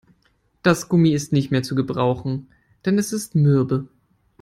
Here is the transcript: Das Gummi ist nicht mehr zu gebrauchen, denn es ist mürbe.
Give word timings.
Das 0.63 0.89
Gummi 0.89 1.11
ist 1.11 1.31
nicht 1.31 1.51
mehr 1.51 1.61
zu 1.61 1.75
gebrauchen, 1.75 2.47
denn 2.85 2.97
es 2.97 3.13
ist 3.13 3.35
mürbe. 3.35 3.87